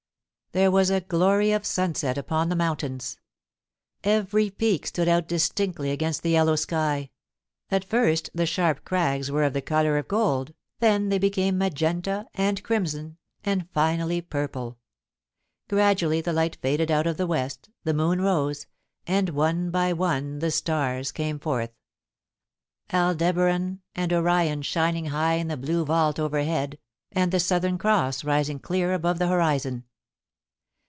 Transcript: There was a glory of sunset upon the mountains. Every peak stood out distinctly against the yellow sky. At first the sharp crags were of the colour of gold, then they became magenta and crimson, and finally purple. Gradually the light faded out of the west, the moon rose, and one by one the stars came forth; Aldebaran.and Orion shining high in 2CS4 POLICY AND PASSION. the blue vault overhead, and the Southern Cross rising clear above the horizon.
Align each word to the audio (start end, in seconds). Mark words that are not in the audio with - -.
There 0.53 0.69
was 0.69 0.89
a 0.89 0.99
glory 0.99 1.53
of 1.53 1.65
sunset 1.65 2.17
upon 2.17 2.49
the 2.49 2.57
mountains. 2.57 3.17
Every 4.03 4.49
peak 4.49 4.85
stood 4.85 5.07
out 5.07 5.25
distinctly 5.29 5.91
against 5.91 6.23
the 6.23 6.31
yellow 6.31 6.57
sky. 6.57 7.09
At 7.69 7.85
first 7.85 8.29
the 8.35 8.45
sharp 8.45 8.83
crags 8.83 9.31
were 9.31 9.45
of 9.45 9.53
the 9.53 9.61
colour 9.61 9.97
of 9.97 10.09
gold, 10.09 10.53
then 10.81 11.07
they 11.07 11.19
became 11.19 11.57
magenta 11.57 12.27
and 12.33 12.61
crimson, 12.63 13.15
and 13.45 13.69
finally 13.69 14.19
purple. 14.19 14.77
Gradually 15.69 16.19
the 16.19 16.33
light 16.33 16.57
faded 16.61 16.91
out 16.91 17.07
of 17.07 17.15
the 17.15 17.27
west, 17.27 17.69
the 17.85 17.93
moon 17.93 18.19
rose, 18.19 18.67
and 19.07 19.29
one 19.29 19.69
by 19.71 19.93
one 19.93 20.39
the 20.39 20.51
stars 20.51 21.13
came 21.13 21.39
forth; 21.39 21.71
Aldebaran.and 22.91 24.11
Orion 24.11 24.63
shining 24.63 25.05
high 25.05 25.35
in 25.35 25.47
2CS4 25.47 25.49
POLICY 25.49 25.53
AND 25.53 25.61
PASSION. 25.61 25.61
the 25.61 25.65
blue 25.65 25.85
vault 25.85 26.19
overhead, 26.19 26.77
and 27.13 27.31
the 27.31 27.39
Southern 27.39 27.77
Cross 27.77 28.25
rising 28.25 28.59
clear 28.59 28.93
above 28.93 29.17
the 29.17 29.27
horizon. 29.29 29.85